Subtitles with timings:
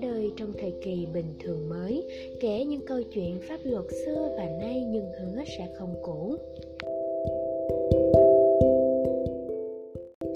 [0.00, 2.04] ra đời trong thời kỳ bình thường mới,
[2.40, 6.36] kể những câu chuyện pháp luật xưa và nay nhưng hứa sẽ không cũ.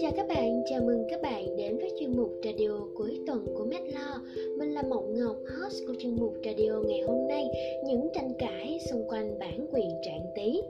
[0.01, 3.65] Chào các bạn, chào mừng các bạn đến với chuyên mục radio cuối tuần của
[3.65, 4.19] Medlaw.
[4.59, 7.45] Mình là Mộng Ngọc, host của chuyên mục radio ngày hôm nay,
[7.87, 10.61] những tranh cãi xung quanh bản quyền trạng tí.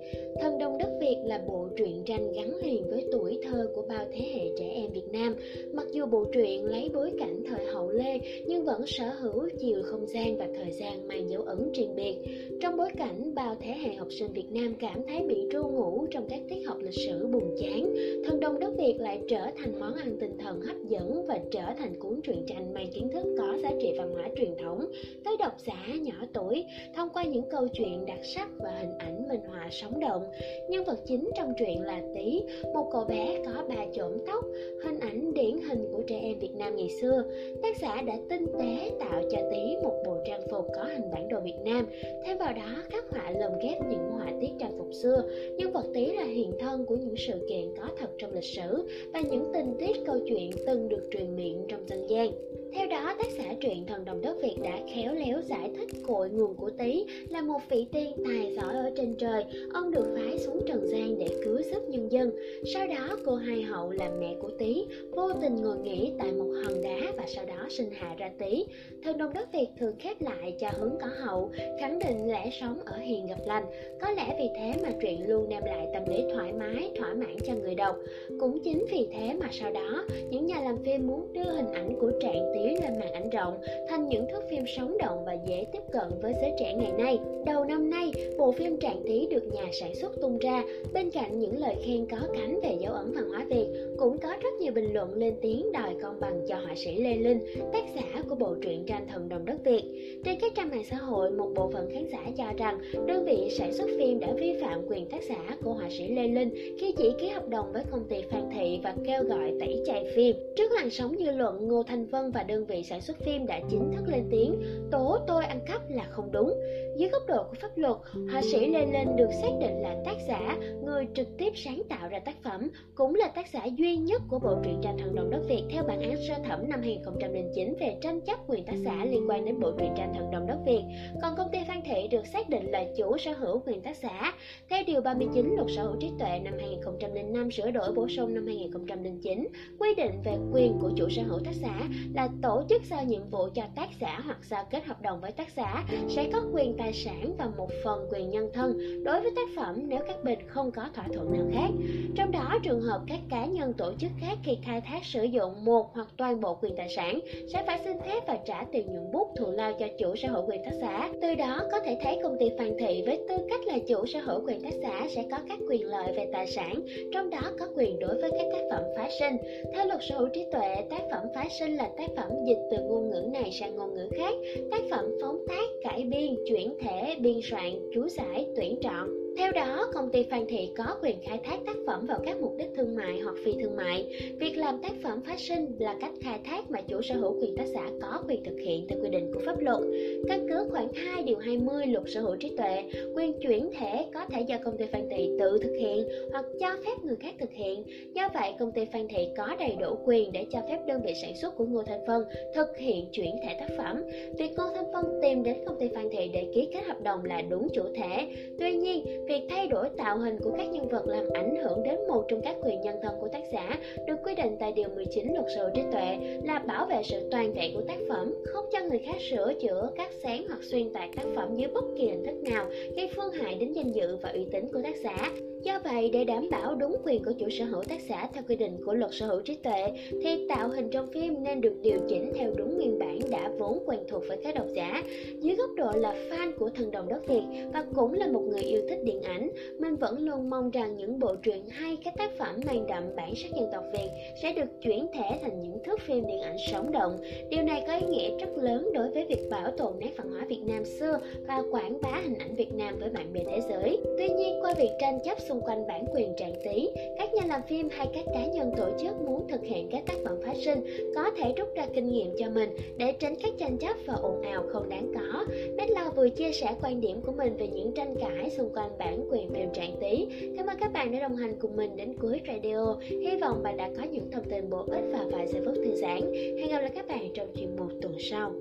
[0.41, 4.07] Thần Đông Đất Việt là bộ truyện tranh gắn liền với tuổi thơ của bao
[4.13, 5.35] thế hệ trẻ em Việt Nam.
[5.73, 9.83] Mặc dù bộ truyện lấy bối cảnh thời hậu Lê nhưng vẫn sở hữu chiều
[9.85, 12.17] không gian và thời gian mang dấu ấn riêng biệt.
[12.61, 16.07] Trong bối cảnh bao thế hệ học sinh Việt Nam cảm thấy bị ru ngủ
[16.11, 19.81] trong các tiết học lịch sử buồn chán, Thần Đông Đất Việt lại trở thành
[19.81, 23.27] món ăn tinh thần hấp dẫn và trở thành cuốn truyện tranh mang kiến thức
[23.39, 24.81] có giá trị văn hóa truyền thống
[25.25, 26.65] tới độc giả nhỏ tuổi
[26.97, 30.23] thông qua những câu chuyện đặc sắc và hình ảnh minh họa sống động.
[30.69, 32.43] Nhân vật chính trong truyện là Tý
[32.75, 34.45] một cậu bé có ba chổm tóc,
[34.85, 37.25] hình ảnh điển hình của trẻ em Việt Nam ngày xưa.
[37.63, 41.29] Tác giả đã tinh tế tạo cho Tý một bộ trang phục có hình bản
[41.29, 41.87] đồ Việt Nam,
[42.25, 45.23] thêm vào đó khắc họa lồng ghép những họa tiết trang phục xưa.
[45.57, 48.89] Nhân vật Tí là hiện thân của những sự kiện có thật trong lịch sử
[49.13, 52.31] và những tình tiết câu chuyện từng được truyền miệng trong dân gian.
[52.75, 56.31] Theo đó, tác giả truyện Thần Đồng Đất Việt đã khéo léo giải thích cội
[56.31, 59.45] nguồn của Tý là một vị tiên tài giỏi ở trên trời.
[59.73, 62.31] Ông được phái xuống trần gian để cứu giúp nhân dân.
[62.75, 66.53] Sau đó, cô Hai Hậu là mẹ của Tý, vô tình ngồi nghỉ tại một
[66.65, 68.65] hòn đá và sau đó sinh hạ ra Tý.
[69.05, 72.79] Thần Đồng Đất Việt thường khép lại cho hướng có hậu, khẳng định lẽ sống
[72.85, 73.65] ở hiện hiền gặp lành.
[74.01, 77.37] Có lẽ vì thế mà truyện luôn đem lại tâm lý thoải mái, thỏa mãn
[77.47, 77.97] cho người đọc.
[78.41, 81.97] Cũng chính vì thế mà sau đó, những nhà làm phim muốn đưa hình ảnh
[82.01, 85.65] của Trạng Tý lên màn ảnh rộng thành những thước phim sống động và dễ
[85.73, 87.19] tiếp cận với giới trẻ ngày nay.
[87.47, 88.13] Đầu năm nay,
[88.51, 92.07] bộ phim Trạng Tý được nhà sản xuất tung ra, bên cạnh những lời khen
[92.11, 93.67] có cánh về dấu ấn văn hóa Việt,
[93.99, 97.17] cũng có rất nhiều bình luận lên tiếng đòi công bằng cho họa sĩ Lê
[97.17, 97.41] Linh,
[97.73, 99.83] tác giả của bộ truyện tranh Thần Đồng Đất Việt.
[100.25, 103.49] Trên các trang mạng xã hội, một bộ phận khán giả cho rằng đơn vị
[103.59, 106.51] sản xuất phim đã vi phạm quyền tác giả của họa sĩ Lê Linh
[106.81, 110.05] khi chỉ ký hợp đồng với công ty Phan Thị và kêu gọi tẩy chay
[110.17, 110.37] phim.
[110.57, 113.61] Trước làn sóng dư luận, Ngô Thanh Vân và đơn vị sản xuất phim đã
[113.71, 114.55] chính thức lên tiếng
[114.91, 116.55] tố tôi ăn cắp là không đúng.
[116.97, 117.97] Dưới góc độ của pháp luật,
[118.33, 122.09] họa sĩ Lê Linh được xác định là tác giả, người trực tiếp sáng tạo
[122.09, 125.31] ra tác phẩm, cũng là tác giả duy nhất của bộ truyện tranh Thần Đồng
[125.31, 129.05] Đất Việt theo bản án sơ thẩm năm 2009 về tranh chấp quyền tác giả
[129.05, 130.83] liên quan đến bộ truyện tranh Thần Đồng Đất Việt.
[131.23, 134.35] Còn công ty Phan Thị được xác định là chủ sở hữu quyền tác giả.
[134.69, 138.47] Theo điều 39 Luật Sở hữu trí tuệ năm 2005 sửa đổi bổ sung năm
[138.47, 143.05] 2009, quy định về quyền của chủ sở hữu tác giả là tổ chức giao
[143.05, 146.43] nhiệm vụ cho tác giả hoặc giao kết hợp đồng với tác giả sẽ có
[146.53, 150.25] quyền tài sản và một phần quyền nhân thân đối với tác phẩm nếu các
[150.25, 151.71] bên không có thỏa thuận nào khác.
[152.17, 155.65] Trong đó, trường hợp các cá nhân tổ chức khác khi khai thác sử dụng
[155.65, 157.21] một hoặc toàn bộ quyền tài sản
[157.53, 160.45] sẽ phải xin phép và trả tiền nhuận bút thù lao cho chủ sở hữu
[160.49, 161.11] quyền tác giả.
[161.23, 164.21] Từ đó có thể thấy công ty Phan Thị với tư cách là chủ sở
[164.21, 166.75] hữu quyền tác giả sẽ có các quyền lợi về tài sản,
[167.13, 169.37] trong đó có quyền đối với các tác phẩm phái sinh.
[169.75, 172.77] Theo luật sở hữu trí tuệ, tác phẩm phái sinh là tác phẩm dịch từ
[172.83, 174.35] ngôn ngữ này sang ngôn ngữ khác,
[174.71, 175.70] tác phẩm phóng tác,
[176.01, 179.30] cải biên, chuyển thể, biên soạn, chú giải, tuyển chọn.
[179.39, 182.53] Theo đó, công ty Phan Thị có quyền khai thác tác phẩm vào các mục
[182.59, 184.07] đích thương mại hoặc phi thương mại.
[184.41, 187.57] Việc làm tác phẩm phát sinh là cách khai thác mà chủ sở hữu quyền
[187.57, 189.81] tác giả có quyền thực hiện theo quy định của pháp luật.
[190.29, 194.21] Căn cứ khoảng 2 điều 20 luật sở hữu trí tuệ, quyền chuyển thể có
[194.31, 197.53] thể do công ty Phan Thị tự thực hiện hoặc cho phép người khác thực
[197.53, 197.85] hiện.
[198.15, 201.13] Do vậy, công ty Phan Thị có đầy đủ quyền để cho phép đơn vị
[201.23, 202.23] sản xuất của Ngô Thanh Vân
[202.55, 204.03] thực hiện chuyển thể tác phẩm.
[204.39, 207.25] Việc Ngô Thanh Vân tìm đến công ty Phan Thị để ký kết hợp đồng
[207.25, 208.29] là đúng chủ thể.
[208.59, 211.99] Tuy nhiên, việc thay đổi tạo hình của các nhân vật làm ảnh hưởng đến
[212.09, 215.33] một trong các quyền nhân thân của tác giả được quy định tại điều 19
[215.35, 218.79] luật sở trí tuệ là bảo vệ sự toàn vẹn của tác phẩm, không cho
[218.81, 222.25] người khác sửa chữa, cắt sáng hoặc xuyên tạc tác phẩm dưới bất kỳ hình
[222.27, 222.67] thức nào
[222.97, 225.31] gây phương hại đến danh dự và uy tín của tác giả.
[225.63, 228.57] Do vậy, để đảm bảo đúng quyền của chủ sở hữu tác giả theo quy
[228.57, 229.93] định của luật sở hữu trí tuệ,
[230.23, 233.83] thì tạo hình trong phim nên được điều chỉnh theo đúng nguyên bản đã vốn
[233.87, 235.03] quen thuộc với các độc giả.
[235.41, 237.43] Dưới góc độ là fan của thần đồng đất Việt
[237.73, 241.19] và cũng là một người yêu thích điện ảnh, mình vẫn luôn mong rằng những
[241.19, 244.09] bộ truyện hay các tác phẩm mang đậm bản sắc dân tộc Việt
[244.43, 247.17] sẽ được chuyển thể thành những thước phim điện ảnh sống động.
[247.51, 250.47] Điều này có ý nghĩa rất lớn đối với việc bảo tồn nét văn hóa
[250.49, 253.99] Việt Nam xưa và quảng bá hình ảnh Việt Nam với bạn bè thế giới.
[254.19, 257.61] Tuy nhiên, qua việc tranh chấp xung quanh bản quyền trạng tí, các nhà làm
[257.69, 260.85] phim hay các cá nhân tổ chức muốn thực hiện các tác phẩm phát sinh
[261.15, 264.43] có thể rút ra kinh nghiệm cho mình để tránh các tranh chấp và ồn
[264.43, 265.45] ào không đáng có.
[265.77, 269.27] Medlaw vừa chia sẻ quan điểm của mình về những tranh cãi xung quanh bản
[269.31, 270.27] quyền phim trạng tí.
[270.57, 272.97] Cảm ơn các bạn đã đồng hành cùng mình đến cuối radio.
[273.03, 275.95] Hy vọng bạn đã có những thông tin bổ ích và vài giây phút thư
[275.95, 276.21] giãn.
[276.35, 278.53] Hẹn gặp lại các bạn trong chuyên mục tuần sau.